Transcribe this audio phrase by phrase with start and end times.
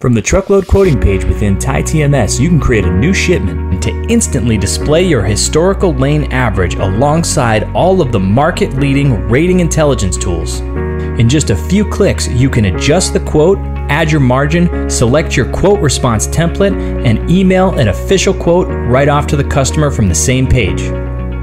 [0.00, 4.56] From the truckload quoting page within Tai-TMS, you can create a new shipment to instantly
[4.56, 10.60] display your historical lane average alongside all of the market leading rating intelligence tools.
[10.60, 13.58] In just a few clicks, you can adjust the quote,
[13.90, 19.26] add your margin, select your quote response template, and email an official quote right off
[19.26, 20.80] to the customer from the same page.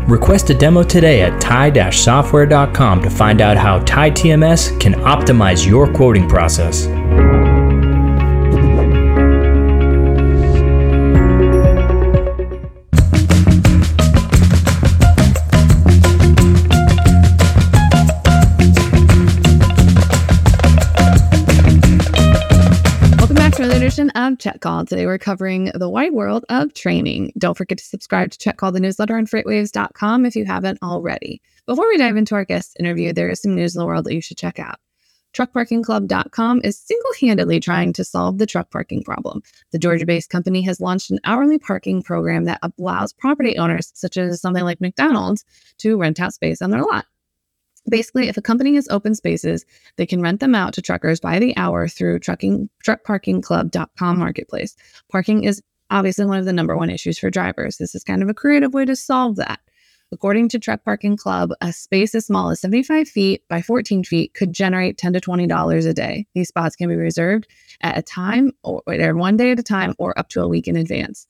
[0.09, 6.27] Request a demo today at tai-software.com to find out how Tai-TMS can optimize your quoting
[6.27, 6.87] process.
[23.66, 24.86] Edition of Check Call.
[24.86, 27.34] Today we're covering the wide world of training.
[27.39, 31.42] Don't forget to subscribe to Check Call, the newsletter on freightwaves.com if you haven't already.
[31.66, 34.14] Before we dive into our guest interview, there is some news in the world that
[34.14, 34.75] you should check out.
[35.33, 39.42] TruckParkingClub.com is single handedly trying to solve the truck parking problem.
[39.72, 44.17] The Georgia based company has launched an hourly parking program that allows property owners, such
[44.17, 45.44] as something like McDonald's,
[45.80, 47.05] to rent out space on their lot.
[47.89, 51.39] Basically, if a company has open spaces, they can rent them out to truckers by
[51.39, 54.75] the hour through trucking truckparkingclub.com marketplace.
[55.09, 57.77] Parking is obviously one of the number one issues for drivers.
[57.77, 59.59] This is kind of a creative way to solve that.
[60.11, 64.33] According to Truck Parking Club, a space as small as 75 feet by 14 feet
[64.33, 66.25] could generate 10 to $20 a day.
[66.33, 67.47] These spots can be reserved
[67.81, 70.77] at a time or one day at a time or up to a week in
[70.77, 71.27] advance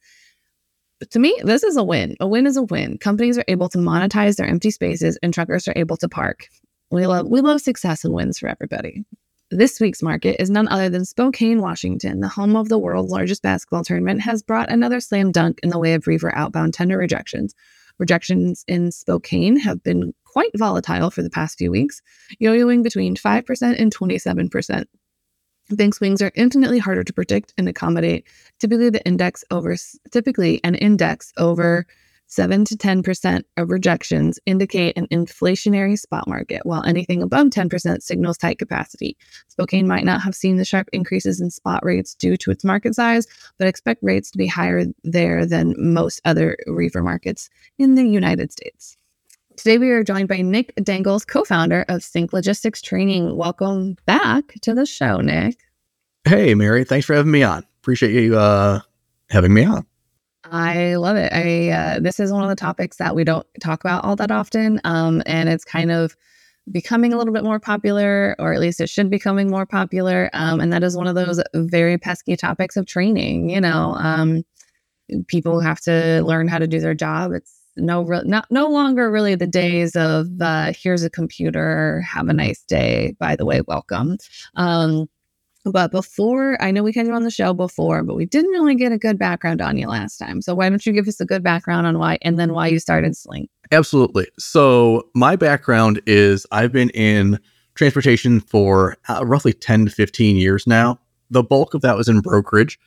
[1.09, 2.15] to me, this is a win.
[2.19, 2.97] A win is a win.
[2.97, 6.47] Companies are able to monetize their empty spaces and truckers are able to park.
[6.89, 9.03] We love we love success and wins for everybody.
[9.49, 12.19] This week's market is none other than Spokane, Washington.
[12.19, 15.79] The home of the world's largest basketball tournament has brought another slam dunk in the
[15.79, 17.55] way of reefer outbound tender rejections.
[17.97, 22.01] Rejections in Spokane have been quite volatile for the past few weeks,
[22.39, 24.85] yo-yoing between 5% and 27%.
[25.69, 28.25] Bank swings are infinitely harder to predict and accommodate.
[28.59, 29.75] Typically, the index over
[30.11, 31.85] typically an index over
[32.27, 37.67] seven to ten percent of rejections indicate an inflationary spot market, while anything above ten
[37.67, 39.17] percent signals tight capacity.
[39.49, 42.95] Spokane might not have seen the sharp increases in spot rates due to its market
[42.95, 43.27] size,
[43.57, 48.51] but expect rates to be higher there than most other reefer markets in the United
[48.53, 48.97] States.
[49.57, 53.35] Today, we are joined by Nick Dangles, co founder of Sync Logistics Training.
[53.35, 55.57] Welcome back to the show, Nick.
[56.25, 56.83] Hey, Mary.
[56.83, 57.65] Thanks for having me on.
[57.81, 58.81] Appreciate you uh,
[59.31, 59.83] having me on.
[60.43, 61.33] I love it.
[61.33, 64.29] I uh, this is one of the topics that we don't talk about all that
[64.29, 66.15] often, um, and it's kind of
[66.71, 70.29] becoming a little bit more popular, or at least it should be becoming more popular.
[70.33, 73.49] Um, and that is one of those very pesky topics of training.
[73.49, 74.43] You know, um,
[75.25, 77.31] people have to learn how to do their job.
[77.31, 82.27] It's no re- not no longer really the days of uh, here's a computer have
[82.27, 84.17] a nice day by the way welcome.
[84.55, 85.07] Um,
[85.65, 88.75] but before i know we had you on the show before but we didn't really
[88.75, 90.41] get a good background on you last time.
[90.41, 92.79] So why don't you give us a good background on why and then why you
[92.79, 94.27] started Sync absolutely.
[94.39, 97.39] So my background is i've been in
[97.77, 100.99] transportation for uh, roughly 10 to 15 years now.
[101.29, 102.79] The bulk of that was in brokerage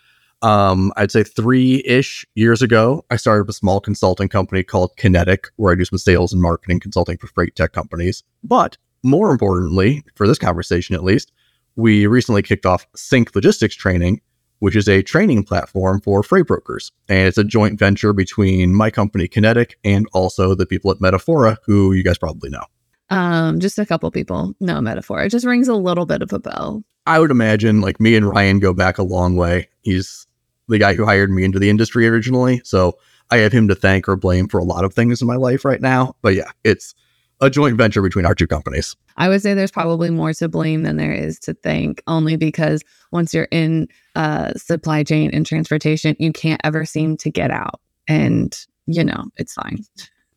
[0.42, 5.48] um, I'd say three ish years ago, I started a small consulting company called Kinetic,
[5.56, 8.22] where I do some sales and marketing consulting for freight tech companies.
[8.42, 11.32] But more importantly, for this conversation at least,
[11.76, 14.20] we recently kicked off Sync Logistics Training,
[14.58, 16.92] which is a training platform for freight brokers.
[17.08, 21.56] And it's a joint venture between my company, Kinetic, and also the people at Metafora,
[21.64, 22.64] who you guys probably know.
[23.08, 25.26] Um, just a couple people know Metafora.
[25.26, 26.84] It just rings a little bit of a bell.
[27.06, 29.68] I would imagine like me and Ryan go back a long way.
[29.82, 30.26] He's
[30.70, 32.62] the guy who hired me into the industry originally.
[32.64, 32.98] So
[33.30, 35.64] I have him to thank or blame for a lot of things in my life
[35.64, 36.16] right now.
[36.22, 36.94] But yeah, it's
[37.40, 38.96] a joint venture between our two companies.
[39.16, 42.82] I would say there's probably more to blame than there is to thank, only because
[43.12, 47.80] once you're in uh, supply chain and transportation, you can't ever seem to get out.
[48.08, 48.56] And,
[48.86, 49.84] you know, it's fine.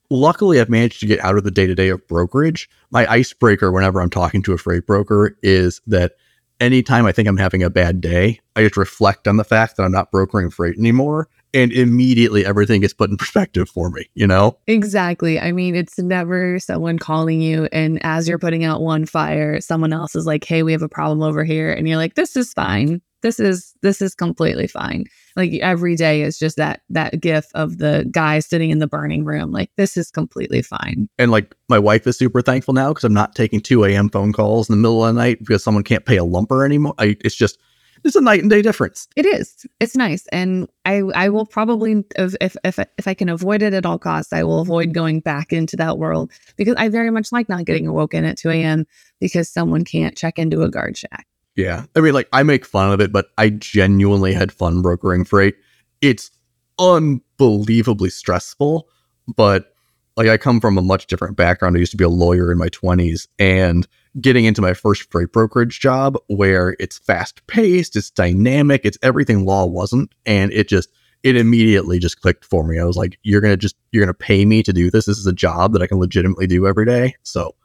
[0.09, 2.69] Luckily, I've managed to get out of the day to day of brokerage.
[2.91, 6.13] My icebreaker whenever I'm talking to a freight broker is that
[6.59, 9.83] anytime I think I'm having a bad day, I just reflect on the fact that
[9.83, 11.29] I'm not brokering freight anymore.
[11.55, 14.57] And immediately everything gets put in perspective for me, you know?
[14.65, 15.39] Exactly.
[15.39, 19.93] I mean, it's never someone calling you, and as you're putting out one fire, someone
[19.93, 21.71] else is like, hey, we have a problem over here.
[21.71, 25.05] And you're like, this is fine this is this is completely fine.
[25.35, 29.25] Like every day is just that that gif of the guy sitting in the burning
[29.25, 29.51] room.
[29.51, 31.09] Like this is completely fine.
[31.17, 34.33] And like my wife is super thankful now because i'm not taking 2 a.m phone
[34.33, 36.93] calls in the middle of the night because someone can't pay a lumper anymore.
[36.99, 37.57] I, it's just
[38.03, 39.07] it's a night and day difference.
[39.15, 39.65] It is.
[39.79, 40.27] It's nice.
[40.31, 43.97] And i i will probably if if if, if i can avoid it at all
[43.97, 47.63] costs i will avoid going back into that world because i very much like not
[47.63, 48.85] getting awoken at 2 a.m
[49.21, 51.25] because someone can't check into a guard shack
[51.55, 51.85] Yeah.
[51.95, 55.55] I mean, like, I make fun of it, but I genuinely had fun brokering freight.
[56.01, 56.31] It's
[56.79, 58.87] unbelievably stressful,
[59.35, 59.73] but
[60.15, 61.75] like, I come from a much different background.
[61.75, 63.87] I used to be a lawyer in my 20s and
[64.21, 69.45] getting into my first freight brokerage job where it's fast paced, it's dynamic, it's everything
[69.45, 70.13] law wasn't.
[70.25, 70.89] And it just,
[71.23, 72.79] it immediately just clicked for me.
[72.79, 75.05] I was like, you're going to just, you're going to pay me to do this.
[75.05, 77.15] This is a job that I can legitimately do every day.
[77.23, 77.55] So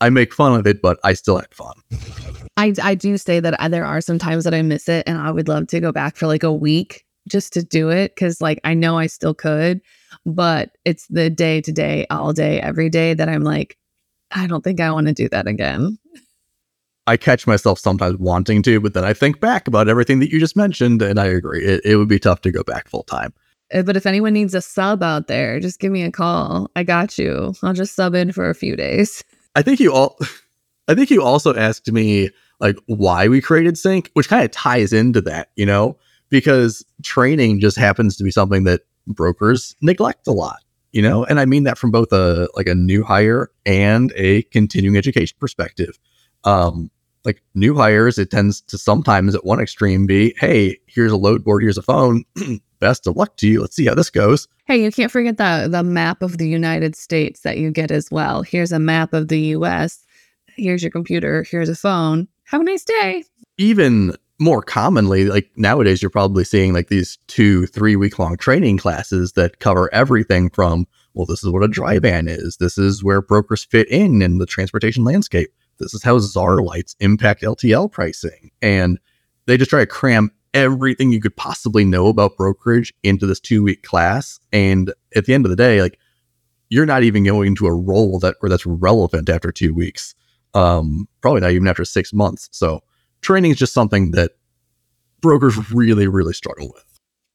[0.00, 1.74] I make fun of it, but I still had fun.
[2.56, 5.30] I, I do say that there are some times that I miss it and I
[5.30, 8.60] would love to go back for like a week just to do it because like
[8.64, 9.80] I know I still could,
[10.26, 13.76] but it's the day to day, all day, every day that I'm like,
[14.30, 15.98] I don't think I want to do that again.
[17.06, 20.38] I catch myself sometimes wanting to, but then I think back about everything that you
[20.38, 21.64] just mentioned and I agree.
[21.64, 23.32] It, it would be tough to go back full time.
[23.72, 26.70] Uh, but if anyone needs a sub out there, just give me a call.
[26.76, 27.54] I got you.
[27.62, 29.24] I'll just sub in for a few days.
[29.54, 30.18] I think you all
[30.88, 34.92] I think you also asked me like why we created sync, which kind of ties
[34.92, 35.96] into that, you know,
[36.28, 40.58] because training just happens to be something that brokers neglect a lot,
[40.92, 44.42] you know, and I mean that from both a like a new hire and a
[44.44, 45.98] continuing education perspective.
[46.44, 46.90] Um,
[47.24, 51.44] like new hires, it tends to sometimes at one extreme be, hey, here's a load
[51.44, 52.24] board, here's a phone.
[52.80, 53.60] Best of luck to you.
[53.60, 54.48] Let's see how this goes.
[54.64, 58.10] Hey, you can't forget the the map of the United States that you get as
[58.10, 58.42] well.
[58.42, 60.04] Here's a map of the US.
[60.56, 61.44] Here's your computer.
[61.50, 62.28] Here's a phone.
[62.44, 63.24] Have a nice day.
[63.58, 68.78] Even more commonly, like nowadays, you're probably seeing like these two, three week long training
[68.78, 72.56] classes that cover everything from, well, this is what a dry van is.
[72.56, 75.52] This is where brokers fit in in the transportation landscape.
[75.80, 78.50] This is how CzarLites impact LTL pricing.
[78.62, 78.98] And
[79.46, 83.62] they just try to cram everything you could possibly know about brokerage into this two
[83.62, 84.38] week class.
[84.52, 85.98] And at the end of the day, like
[86.68, 90.14] you're not even going into a role that or that's relevant after two weeks.
[90.54, 92.48] Um, probably not even after six months.
[92.52, 92.82] So
[93.22, 94.32] training is just something that
[95.20, 96.84] brokers really, really struggle with.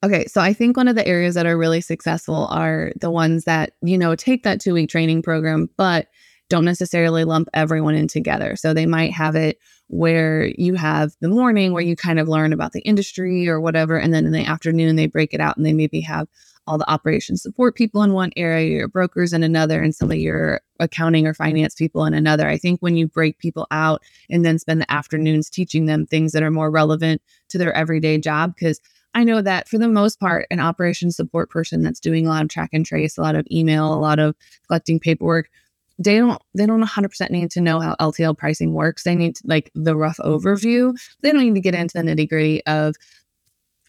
[0.04, 3.46] Okay, so I think one of the areas that are really successful are the ones
[3.46, 6.08] that, you know, take that two week training program, but
[6.50, 8.56] don't necessarily lump everyone in together.
[8.56, 9.58] So they might have it
[9.88, 13.98] where you have the morning where you kind of learn about the industry or whatever.
[13.98, 16.28] And then in the afternoon, they break it out and they maybe have
[16.68, 20.18] all the operations support people in one area, your brokers in another, and some of
[20.18, 22.48] your accounting or finance people in another.
[22.48, 26.32] I think when you break people out and then spend the afternoons teaching them things
[26.32, 28.80] that are more relevant to their everyday job, because
[29.14, 32.44] I know that for the most part, an operations support person that's doing a lot
[32.44, 34.36] of track and trace, a lot of email, a lot of
[34.68, 35.50] collecting paperwork,
[35.98, 39.04] they don't they don't 100% need to know how LTL pricing works.
[39.04, 40.98] They need to, like the rough overview.
[41.22, 42.96] They don't need to get into the nitty gritty of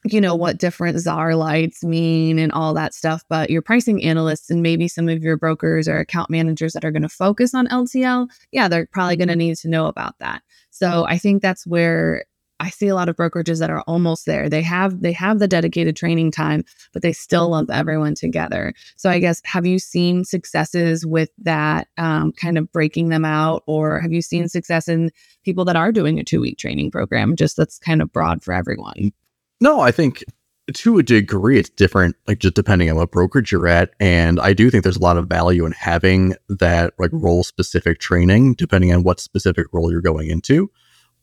[0.05, 4.63] you know what different CzarLites mean and all that stuff but your pricing analysts and
[4.63, 8.29] maybe some of your brokers or account managers that are going to focus on ltl
[8.53, 12.25] yeah they're probably going to need to know about that so i think that's where
[12.61, 14.49] I see a lot of brokerages that are almost there.
[14.49, 17.79] They have they have the dedicated training time, but they still lump mm-hmm.
[17.79, 18.73] everyone together.
[18.97, 23.63] So I guess have you seen successes with that um, kind of breaking them out,
[23.67, 25.11] or have you seen success in
[25.45, 27.37] people that are doing a two week training program?
[27.37, 28.95] Just that's kind of broad for everyone.
[28.97, 29.13] Mm,
[29.61, 30.25] no, I think
[30.73, 33.91] to a degree it's different, like just depending on what brokerage you're at.
[34.01, 37.25] And I do think there's a lot of value in having that like mm-hmm.
[37.25, 40.71] role specific training, depending on what specific role you're going into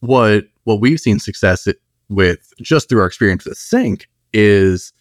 [0.03, 1.67] what what we've seen success
[2.09, 4.93] with just through our experience with sync is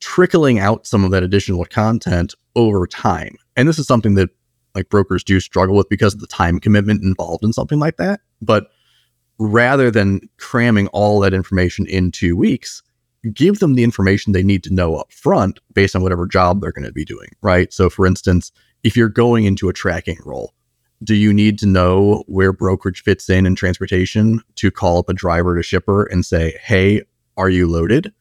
[0.00, 3.36] trickling out some of that additional content over time.
[3.56, 4.30] And this is something that
[4.74, 8.20] like brokers do struggle with because of the time commitment involved in something like that.
[8.40, 8.68] But
[9.38, 12.82] rather than cramming all that information in two weeks
[13.34, 16.72] give them the information they need to know up front based on whatever job they're
[16.72, 17.72] going to be doing right?
[17.72, 20.54] So for instance if you're going into a tracking role
[21.02, 25.14] do you need to know where brokerage fits in in transportation to call up a
[25.14, 27.02] driver to shipper and say, hey,
[27.36, 28.12] are you loaded?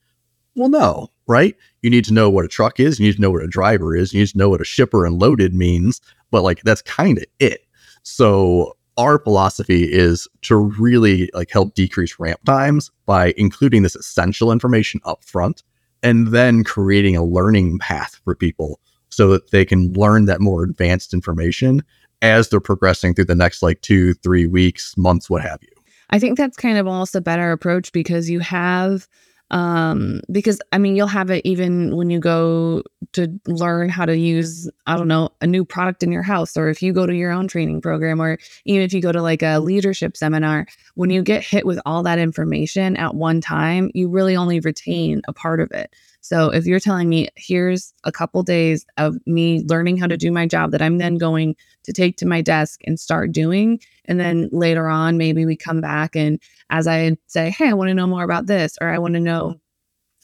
[0.55, 1.55] Well, no, right?
[1.81, 2.99] You need to know what a truck is.
[2.99, 4.13] You need to know what a driver is.
[4.13, 6.01] You need to know what a shipper and loaded means.
[6.29, 7.61] But like, that's kind of it.
[8.03, 14.51] So our philosophy is to really like help decrease ramp times by including this essential
[14.51, 15.63] information up front
[16.03, 20.63] and then creating a learning path for people so that they can learn that more
[20.63, 21.83] advanced information
[22.21, 25.69] as they're progressing through the next like two, three weeks, months, what have you.
[26.09, 29.07] I think that's kind of almost a better approach because you have
[29.51, 34.17] um because i mean you'll have it even when you go to learn how to
[34.17, 37.13] use i don't know a new product in your house or if you go to
[37.13, 41.09] your own training program or even if you go to like a leadership seminar when
[41.09, 45.33] you get hit with all that information at one time you really only retain a
[45.33, 49.97] part of it So if you're telling me here's a couple days of me learning
[49.97, 52.99] how to do my job that I'm then going to take to my desk and
[52.99, 57.69] start doing, and then later on maybe we come back and as I say, hey,
[57.69, 59.59] I want to know more about this, or I want to know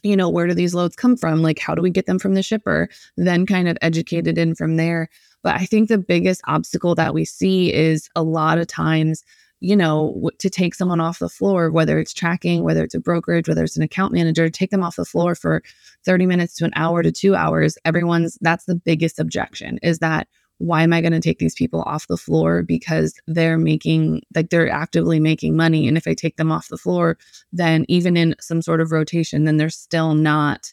[0.02, 1.42] you know, where do these loads come from?
[1.42, 2.88] Like, how do we get them from the shipper?
[3.16, 5.08] Then kind of educated in from there.
[5.42, 9.24] But I think the biggest obstacle that we see is a lot of times
[9.60, 10.28] you know, mm-hmm.
[10.38, 13.76] to take someone off the floor, whether it's tracking, whether it's a brokerage, whether it's
[13.76, 15.62] an account manager, take them off the floor for
[16.04, 17.76] 30 minutes to an hour to two hours.
[17.84, 21.82] Everyone's that's the biggest objection is that why am I going to take these people
[21.82, 22.62] off the floor?
[22.62, 25.86] Because they're making, like, they're actively making money.
[25.86, 27.16] And if I take them off the floor,
[27.52, 30.72] then even in some sort of rotation, then they're still not,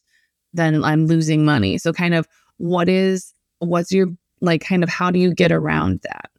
[0.54, 1.77] then I'm losing money.
[1.77, 2.27] So, kind of,
[2.58, 4.08] what is, what's your,
[4.42, 6.32] like, kind of, how do you get around that?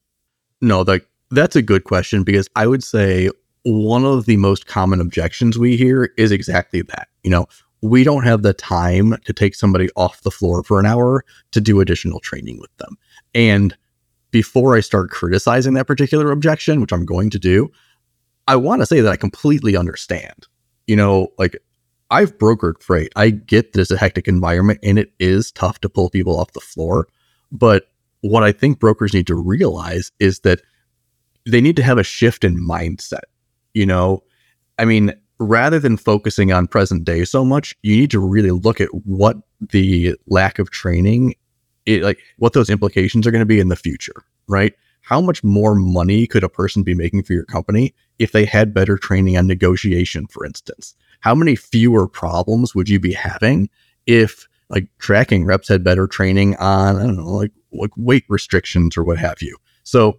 [0.61, 3.31] No, like, that's a good question because I would say
[3.65, 7.09] one of the most common objections we hear is exactly that.
[7.25, 7.47] You know,
[7.83, 11.61] we don't have the time to take somebody off the floor for an hour to
[11.61, 12.97] do additional training with them.
[13.35, 13.77] And
[14.31, 17.71] before I start criticizing that particular objection, which I'm going to do,
[18.49, 20.47] I want to say that I completely understand.
[20.87, 21.57] You know, like
[22.11, 23.13] I've brokered freight.
[23.17, 26.53] I get that it's a hectic environment and it is tough to pull people off
[26.53, 27.09] the floor.
[27.51, 27.89] But
[28.21, 30.61] what I think brokers need to realize is that
[31.47, 33.25] they need to have a shift in mindset.
[33.75, 34.23] You know,
[34.79, 38.81] I mean, rather than focusing on present day so much, you need to really look
[38.81, 41.35] at what the lack of training,
[41.85, 44.75] it, like what those implications are going to be in the future, right?
[45.03, 48.75] How much more money could a person be making for your company if they had
[48.75, 50.95] better training on negotiation, for instance?
[51.21, 53.71] How many fewer problems would you be having
[54.07, 58.97] if like tracking reps had better training on, I don't know, like, like weight restrictions
[58.97, 59.57] or what have you?
[59.85, 60.19] So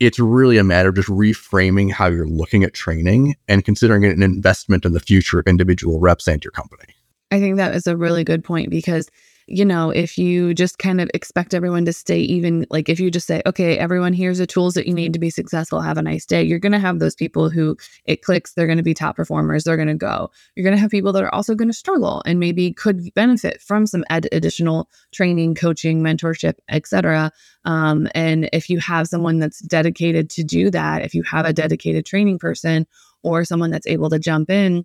[0.00, 4.16] it's really a matter of just reframing how you're looking at training and considering it
[4.16, 6.94] an investment in the future of individual reps and your company.
[7.30, 9.10] I think that is a really good point because
[9.46, 13.10] you know, if you just kind of expect everyone to stay even, like if you
[13.10, 16.02] just say, okay, everyone, here's the tools that you need to be successful, have a
[16.02, 17.76] nice day, you're going to have those people who
[18.06, 20.30] it clicks, they're going to be top performers, they're going to go.
[20.56, 23.62] You're going to have people that are also going to struggle and maybe could benefit
[23.62, 27.30] from some ed- additional training, coaching, mentorship, etc.
[27.64, 31.52] Um, and if you have someone that's dedicated to do that, if you have a
[31.52, 32.86] dedicated training person
[33.22, 34.84] or someone that's able to jump in,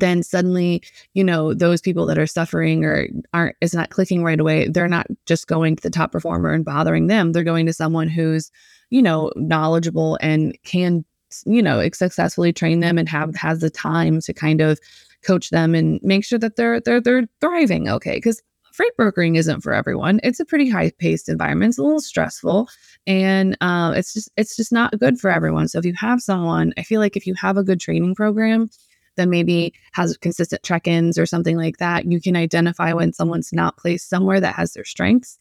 [0.00, 0.82] then suddenly
[1.14, 4.88] you know those people that are suffering or aren't is not clicking right away they're
[4.88, 7.32] not just going to the top performer and bothering them.
[7.32, 8.50] They're going to someone who's
[8.90, 11.04] you know knowledgeable and can
[11.46, 14.78] you know successfully train them and have has the time to kind of
[15.22, 18.16] coach them and make sure that they're they're they're thriving okay.
[18.16, 20.18] Because freight brokering isn't for everyone.
[20.24, 21.70] It's a pretty high paced environment.
[21.70, 22.68] It's a little stressful
[23.06, 25.68] and uh, it's just it's just not good for everyone.
[25.68, 28.70] So if you have someone i feel like if you have a good training program
[29.16, 33.52] that maybe has consistent check ins or something like that, you can identify when someone's
[33.52, 35.38] not placed somewhere that has their strengths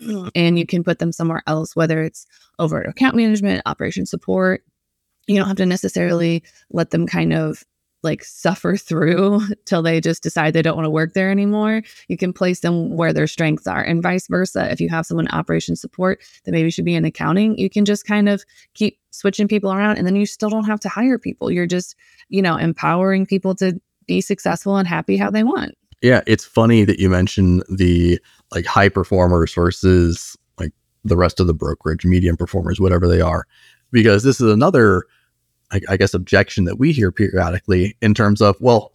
[0.00, 0.30] mm.
[0.34, 2.26] and you can put them somewhere else, whether it's
[2.58, 4.62] over account management, operation support.
[5.26, 7.64] You don't have to necessarily let them kind of
[8.06, 11.82] like suffer through till they just decide they don't want to work there anymore.
[12.08, 14.70] You can place them where their strengths are, and vice versa.
[14.72, 17.84] If you have someone in operation support that maybe should be in accounting, you can
[17.84, 21.18] just kind of keep switching people around, and then you still don't have to hire
[21.18, 21.50] people.
[21.50, 21.94] You're just,
[22.30, 25.74] you know, empowering people to be successful and happy how they want.
[26.00, 28.18] Yeah, it's funny that you mentioned the
[28.52, 30.72] like high performers versus like
[31.04, 33.46] the rest of the brokerage, medium performers, whatever they are,
[33.90, 35.04] because this is another
[35.72, 38.92] I, I guess, objection that we hear periodically in terms of, well,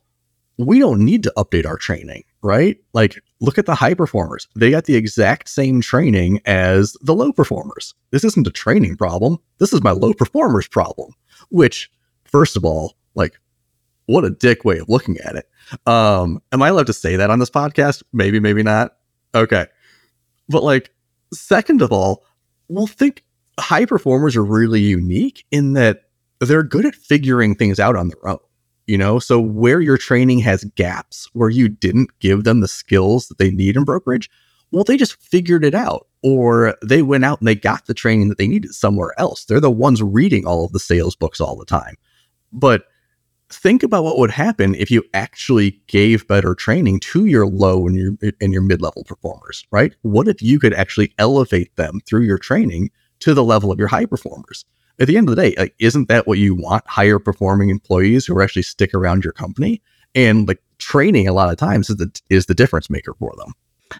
[0.57, 2.77] we don't need to update our training, right?
[2.93, 4.47] Like, look at the high performers.
[4.55, 7.93] They got the exact same training as the low performers.
[8.11, 9.37] This isn't a training problem.
[9.57, 11.13] This is my low performers problem,
[11.49, 11.89] which,
[12.25, 13.39] first of all, like,
[14.05, 15.49] what a dick way of looking at it.
[15.87, 18.03] Um, am I allowed to say that on this podcast?
[18.13, 18.97] Maybe, maybe not.
[19.33, 19.67] Okay.
[20.49, 20.91] But like,
[21.33, 22.25] second of all,
[22.67, 23.23] well, think
[23.59, 26.03] high performers are really unique in that
[26.47, 28.39] they're good at figuring things out on their own.
[28.87, 33.27] You know, so where your training has gaps, where you didn't give them the skills
[33.27, 34.29] that they need in brokerage,
[34.71, 38.29] well, they just figured it out, or they went out and they got the training
[38.29, 39.45] that they needed somewhere else.
[39.45, 41.95] They're the ones reading all of the sales books all the time.
[42.51, 42.85] But
[43.49, 47.95] think about what would happen if you actually gave better training to your low and
[47.95, 49.93] your and your mid-level performers, right?
[50.01, 53.89] What if you could actually elevate them through your training to the level of your
[53.89, 54.65] high performers?
[54.99, 56.85] At the end of the day, like, isn't that what you want?
[56.87, 59.81] Higher performing employees who actually stick around your company
[60.15, 63.53] and like training a lot of times is the, is the difference maker for them.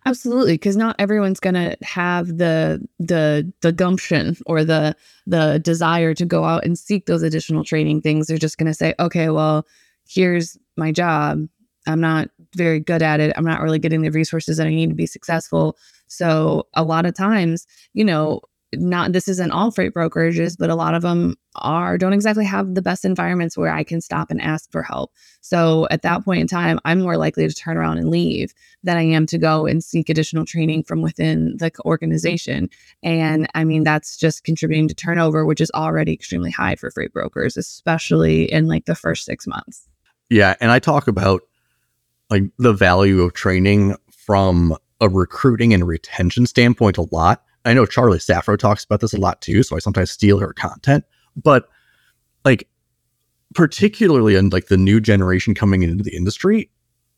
[0.05, 4.95] Absolutely, because not everyone's going to have the the the gumption or the
[5.27, 8.27] the desire to go out and seek those additional training things.
[8.27, 9.65] They're just going to say, "Okay, well,
[10.07, 11.45] here's my job.
[11.87, 13.33] I'm not very good at it.
[13.35, 15.77] I'm not really getting the resources that I need to be successful.
[16.07, 18.41] So a lot of times, you know,
[18.73, 22.75] not this isn't all freight brokerages, but a lot of them are don't exactly have
[22.75, 25.11] the best environments where I can stop and ask for help.
[25.41, 28.97] So at that point in time, I'm more likely to turn around and leave than
[28.97, 32.69] I am to go and seek additional training from within the organization.
[33.03, 37.11] And I mean, that's just contributing to turnover, which is already extremely high for freight
[37.11, 39.87] brokers, especially in like the first six months.
[40.29, 40.55] Yeah.
[40.61, 41.41] And I talk about
[42.29, 47.85] like the value of training from a recruiting and retention standpoint a lot I know
[47.85, 51.03] Charlie Saffro talks about this a lot too, so I sometimes steal her content.
[51.35, 51.69] But
[52.43, 52.67] like,
[53.53, 56.69] particularly in like the new generation coming into the industry,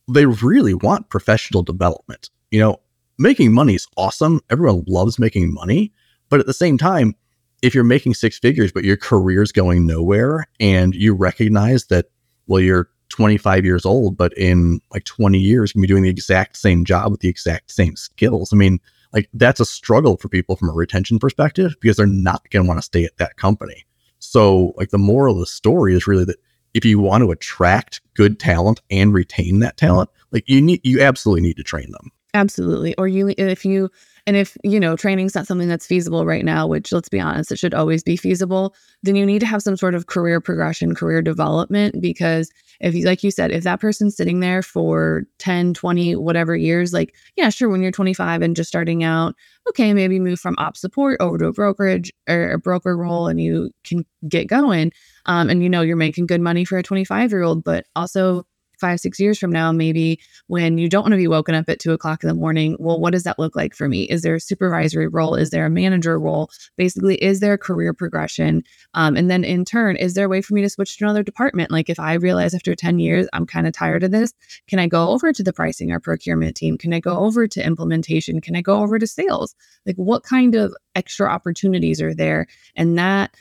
[0.10, 2.30] they really want professional development.
[2.52, 2.80] You know,
[3.18, 4.42] making money is awesome.
[4.50, 5.94] Everyone loves making money,
[6.30, 7.16] but at the same time,
[7.62, 12.08] if you're making six figures but your career's going nowhere, and you recognize that,
[12.48, 16.10] well, you're 25 years old, but in like 20 years, you can be doing the
[16.10, 18.52] exact same job with the exact same skills.
[18.52, 18.80] I mean,
[19.14, 22.68] like that's a struggle for people from a retention perspective because they're not going to
[22.68, 23.86] want to stay at that company.
[24.20, 26.38] So, like the moral of the story is really that
[26.74, 31.02] if you want to attract good talent and retain that talent, like you need you
[31.02, 32.12] absolutely need to train them.
[32.34, 32.96] Absolutely.
[32.98, 33.90] Or you if you
[34.26, 37.52] and if, you know, training's not something that's feasible right now, which let's be honest,
[37.52, 38.74] it should always be feasible,
[39.04, 42.02] then you need to have some sort of career progression, career development.
[42.02, 42.50] Because
[42.80, 46.94] if you, like you said, if that person's sitting there for 10, 20, whatever years,
[46.94, 49.36] like, yeah, sure, when you're 25 and just starting out,
[49.70, 53.42] okay, maybe move from op support over to a brokerage or a broker role and
[53.42, 54.92] you can get going.
[55.26, 58.46] Um, and you know, you're making good money for a 25 year old, but also
[58.84, 61.80] five, six years from now, maybe when you don't want to be woken up at
[61.80, 64.04] two o'clock in the morning, well, what does that look like for me?
[64.04, 65.36] Is there a supervisory role?
[65.36, 66.50] Is there a manager role?
[66.76, 68.62] Basically, is there a career progression?
[68.94, 71.24] Um, and then in turn, is there a way for me to switch to another
[71.24, 71.72] department?
[71.72, 74.34] Like if I realize after 10 years, I'm kind of tired of this,
[74.68, 76.78] can I go over to the pricing or procurement team?
[76.78, 78.42] Can I go over to implementation?
[78.42, 79.56] Can I go over to sales?
[79.86, 82.48] Like what kind of extra opportunities are there?
[82.76, 83.34] And that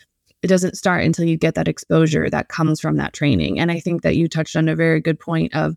[0.43, 3.59] it doesn't start until you get that exposure that comes from that training.
[3.61, 5.77] And I think that you touched on a very good point of,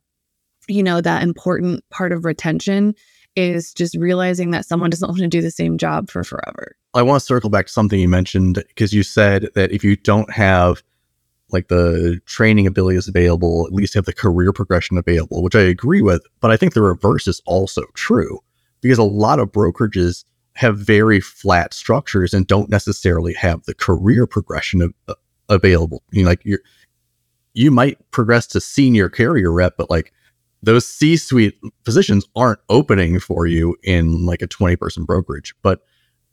[0.67, 2.95] you know, that important part of retention
[3.35, 6.75] is just realizing that someone doesn't want to do the same job for forever.
[6.93, 9.95] I want to circle back to something you mentioned because you said that if you
[9.95, 10.81] don't have
[11.51, 16.01] like the training abilities available, at least have the career progression available, which I agree
[16.01, 16.25] with.
[16.39, 18.39] But I think the reverse is also true
[18.81, 24.25] because a lot of brokerages have very flat structures and don't necessarily have the career
[24.25, 25.15] progression of, uh,
[25.49, 26.01] available.
[26.11, 26.57] You know, like you
[27.53, 30.11] you might progress to senior carrier rep, but like
[30.61, 35.53] those C-suite positions aren't opening for you in like a 20 person brokerage.
[35.61, 35.81] But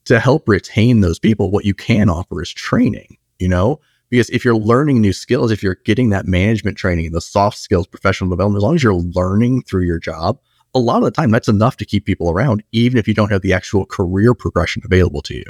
[0.07, 3.81] to help retain those people, what you can offer is training, you know?
[4.11, 7.87] Because if you're learning new skills, if you're getting that management training, the soft skills,
[7.87, 10.39] professional development, as long as you're learning through your job,
[10.75, 13.31] a lot of the time that's enough to keep people around, even if you don't
[13.31, 15.45] have the actual career progression available to you.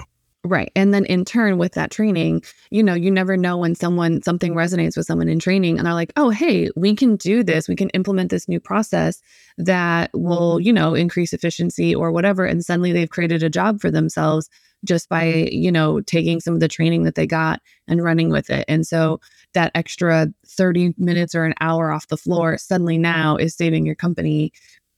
[0.45, 0.73] Right.
[0.75, 4.55] And then in turn with that training, you know, you never know when someone something
[4.55, 7.69] resonates with someone in training and they're like, "Oh, hey, we can do this.
[7.69, 9.23] We can implement this new process
[9.57, 13.89] that will, you know, increase efficiency or whatever." And suddenly they've created a job for
[13.89, 14.51] themselves
[14.85, 18.51] just by, you know, taking some of the training that they got and running with
[18.51, 18.65] it.
[18.67, 19.21] And so
[19.55, 23.95] that extra 30 minutes or an hour off the floor suddenly now is saving your
[23.95, 24.53] company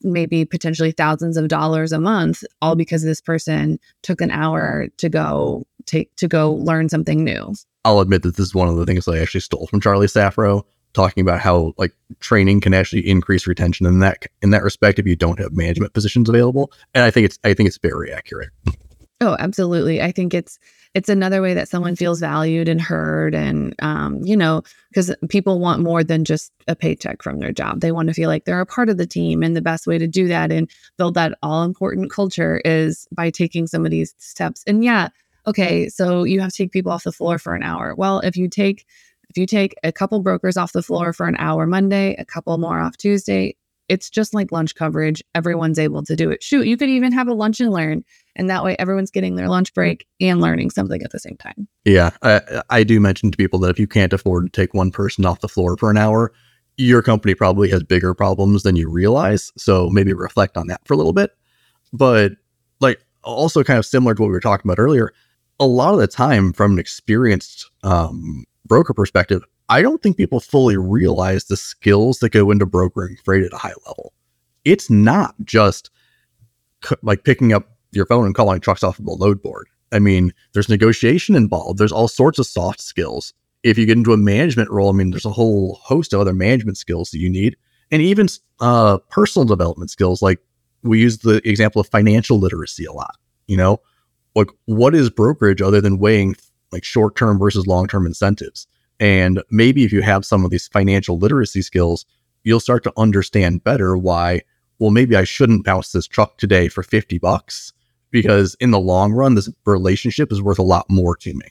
[0.04, 5.08] maybe potentially thousands of dollars a month all because this person took an hour to
[5.08, 8.86] go take to go learn something new i'll admit that this is one of the
[8.86, 10.62] things i actually stole from charlie saffro
[10.92, 15.06] talking about how like training can actually increase retention in that in that respect if
[15.06, 18.50] you don't have management positions available and i think it's i think it's very accurate
[19.20, 20.02] Oh, absolutely.
[20.02, 20.58] I think it's
[20.94, 25.58] it's another way that someone feels valued and heard and um, you know, because people
[25.58, 27.80] want more than just a paycheck from their job.
[27.80, 29.42] They want to feel like they're a part of the team.
[29.42, 33.30] And the best way to do that and build that all important culture is by
[33.30, 34.62] taking some of these steps.
[34.68, 35.08] And yeah,
[35.48, 37.94] okay, so you have to take people off the floor for an hour.
[37.96, 38.86] Well, if you take
[39.30, 42.56] if you take a couple brokers off the floor for an hour Monday, a couple
[42.56, 43.56] more off Tuesday,
[43.88, 45.22] it's just like lunch coverage.
[45.34, 46.42] Everyone's able to do it.
[46.42, 48.04] Shoot, you could even have a lunch and learn.
[48.36, 51.68] And that way everyone's getting their lunch break and learning something at the same time.
[51.84, 52.10] Yeah.
[52.22, 55.26] I, I do mention to people that if you can't afford to take one person
[55.26, 56.32] off the floor for an hour,
[56.76, 59.52] your company probably has bigger problems than you realize.
[59.56, 61.32] So maybe reflect on that for a little bit.
[61.92, 62.32] But
[62.80, 65.12] like also kind of similar to what we were talking about earlier,
[65.60, 70.40] a lot of the time from an experienced um, broker perspective, I don't think people
[70.40, 74.12] fully realize the skills that go into brokering freight at a high level.
[74.64, 75.90] It's not just
[76.84, 79.68] c- like picking up your phone and calling trucks off of a load board.
[79.92, 81.78] I mean, there's negotiation involved.
[81.78, 83.32] There's all sorts of soft skills.
[83.62, 86.34] If you get into a management role, I mean, there's a whole host of other
[86.34, 87.56] management skills that you need.
[87.90, 88.26] and even
[88.60, 90.20] uh, personal development skills.
[90.22, 90.40] Like
[90.82, 93.16] we use the example of financial literacy a lot.
[93.46, 93.80] You know,
[94.34, 96.34] like what is brokerage other than weighing
[96.72, 98.66] like short term versus long term incentives?
[99.00, 102.06] And maybe if you have some of these financial literacy skills,
[102.44, 104.42] you'll start to understand better why.
[104.78, 107.72] Well, maybe I shouldn't bounce this truck today for fifty bucks
[108.10, 111.46] because in the long run, this relationship is worth a lot more to me.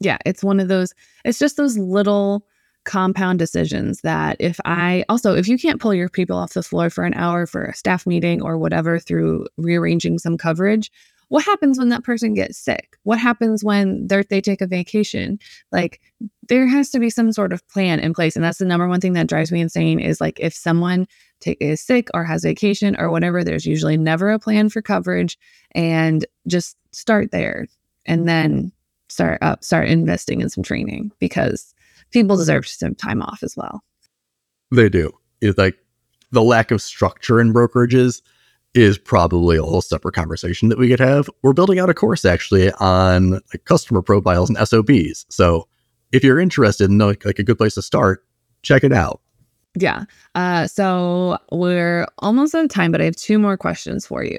[0.00, 0.92] Yeah, it's one of those,
[1.24, 2.46] it's just those little
[2.84, 6.90] compound decisions that if I also, if you can't pull your people off the floor
[6.90, 10.90] for an hour for a staff meeting or whatever through rearranging some coverage,
[11.34, 12.96] what happens when that person gets sick?
[13.02, 15.40] What happens when they take a vacation?
[15.72, 16.00] Like
[16.46, 18.36] there has to be some sort of plan in place.
[18.36, 21.08] And that's the number one thing that drives me insane is like if someone
[21.44, 25.36] is sick or has vacation or whatever, there's usually never a plan for coverage.
[25.72, 27.66] And just start there
[28.06, 28.70] and then
[29.08, 31.74] start up, start investing in some training because
[32.12, 33.82] people deserve some time off as well.
[34.70, 35.10] They do.
[35.40, 35.76] It's like
[36.30, 38.22] the lack of structure in brokerages
[38.74, 41.30] is probably a whole separate conversation that we could have.
[41.42, 45.26] We're building out a course actually on like customer profiles and SOPs.
[45.28, 45.68] So
[46.12, 48.24] if you're interested in like, like a good place to start,
[48.62, 49.20] check it out.
[49.76, 50.04] Yeah.
[50.34, 54.38] Uh, so we're almost out of time, but I have two more questions for you.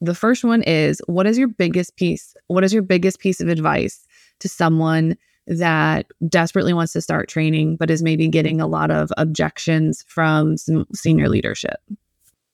[0.00, 2.34] The first one is what is your biggest piece?
[2.48, 4.06] What is your biggest piece of advice
[4.40, 9.12] to someone that desperately wants to start training, but is maybe getting a lot of
[9.16, 11.80] objections from some senior leadership?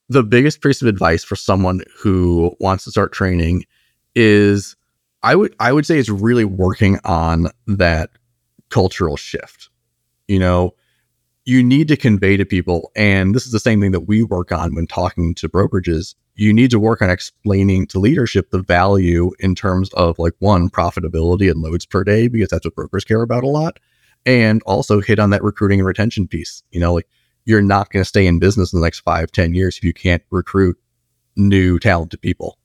[0.09, 3.65] The biggest piece of advice for someone who wants to start training
[4.15, 4.75] is
[5.21, 8.09] I would I would say it's really working on that
[8.69, 9.69] cultural shift.
[10.27, 10.75] You know,
[11.45, 14.51] you need to convey to people, and this is the same thing that we work
[14.51, 16.15] on when talking to brokerages.
[16.35, 20.69] You need to work on explaining to leadership the value in terms of like one,
[20.69, 23.79] profitability and loads per day, because that's what brokers care about a lot.
[24.25, 26.63] And also hit on that recruiting and retention piece.
[26.71, 27.07] You know, like
[27.49, 29.91] you're not going to stay in business in the next five, ten years if you
[29.91, 30.77] can't recruit
[31.35, 32.59] new talented people.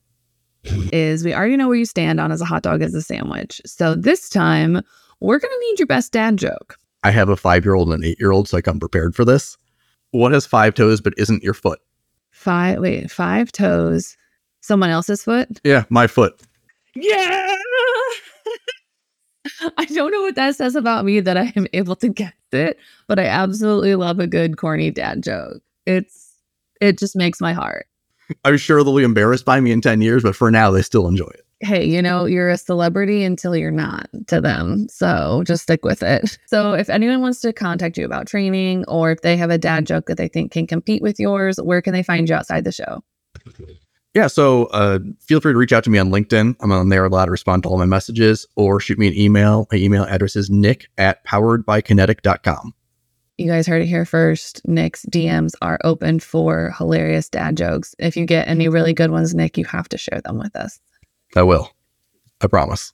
[0.93, 3.63] Is we already know where you stand on as a hot dog as a sandwich.
[3.65, 4.83] So this time
[5.21, 6.77] we're going to need your best dad joke.
[7.03, 9.25] I have a five year old and an eight year old, so I'm prepared for
[9.25, 9.57] this.
[10.11, 11.81] What has five toes but isn't your foot?
[12.31, 14.19] Five, wait, five toes.
[14.61, 15.61] Someone else's foot?
[15.65, 16.41] Yeah, my foot.
[16.95, 17.57] Yeah.
[19.77, 22.79] I don't know what that says about me that I am able to get it,
[23.07, 25.63] but I absolutely love a good corny dad joke.
[25.87, 26.33] It's
[26.81, 27.87] it just makes my heart.
[28.45, 31.07] I'm sure they'll be embarrassed by me in 10 years, but for now they still
[31.07, 34.87] enjoy it hey, you know, you're a celebrity until you're not to them.
[34.89, 36.39] So just stick with it.
[36.55, 39.87] So if anyone wants to contact you about training or if they have a dad
[39.87, 42.71] joke that they think can compete with yours, where can they find you outside the
[42.71, 43.03] show?
[44.15, 46.57] Yeah, so uh, feel free to reach out to me on LinkedIn.
[46.61, 49.15] I'm on there a lot to respond to all my messages or shoot me an
[49.15, 49.67] email.
[49.73, 52.75] My email address is nick at poweredbykinetic.com.
[53.37, 54.61] You guys heard it here first.
[54.65, 57.97] Nick's DMs are open for hilarious dad jokes.
[57.99, 60.79] If you get any really good ones, Nick, you have to share them with us.
[61.35, 61.73] I will.
[62.41, 62.93] I promise.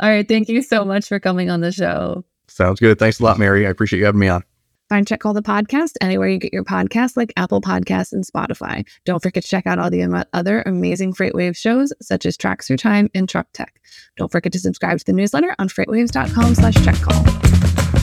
[0.00, 0.26] All right.
[0.26, 2.24] Thank you so much for coming on the show.
[2.46, 2.98] Sounds good.
[2.98, 3.66] Thanks a lot, Mary.
[3.66, 4.42] I appreciate you having me on.
[4.88, 8.86] Find Check Call the Podcast anywhere you get your podcasts like Apple Podcasts and Spotify.
[9.04, 12.78] Don't forget to check out all the other amazing FreightWave shows such as Tracks Through
[12.78, 13.80] Time and Truck Tech.
[14.16, 17.97] Don't forget to subscribe to the newsletter on freightwaves.com slash checkcall.